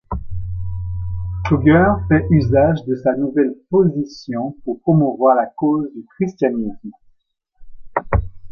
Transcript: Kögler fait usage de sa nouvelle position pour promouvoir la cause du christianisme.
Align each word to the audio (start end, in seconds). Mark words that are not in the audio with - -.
Kögler 1.45 1.93
fait 2.09 2.25
usage 2.31 2.83
de 2.87 2.95
sa 2.95 3.15
nouvelle 3.15 3.53
position 3.69 4.57
pour 4.65 4.79
promouvoir 4.79 5.35
la 5.35 5.45
cause 5.45 5.91
du 5.93 6.03
christianisme. 6.17 6.89